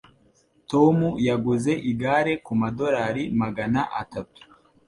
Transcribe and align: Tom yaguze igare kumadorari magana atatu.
Tom 0.71 0.97
yaguze 1.27 1.71
igare 1.91 2.33
kumadorari 2.45 3.23
magana 3.41 3.81
atatu. 4.01 4.41